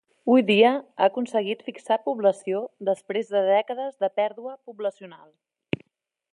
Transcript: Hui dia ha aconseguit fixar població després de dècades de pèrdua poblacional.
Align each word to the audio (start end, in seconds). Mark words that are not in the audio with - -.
Hui 0.33 0.43
dia 0.45 0.69
ha 0.77 1.07
aconseguit 1.09 1.61
fixar 1.67 1.97
població 2.07 2.63
després 2.89 3.31
de 3.35 3.45
dècades 3.51 4.03
de 4.05 4.13
pèrdua 4.19 4.59
poblacional. 4.71 5.27